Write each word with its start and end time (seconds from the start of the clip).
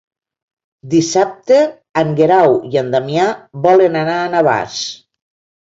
Dissabte 0.93 1.59
en 2.03 2.15
Guerau 2.21 2.59
i 2.73 2.83
en 2.85 2.91
Damià 2.97 3.29
volen 3.69 4.03
anar 4.05 4.19
a 4.25 4.29
Navàs. 4.37 4.85